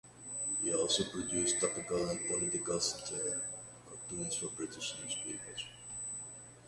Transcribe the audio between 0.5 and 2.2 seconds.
He also produced topical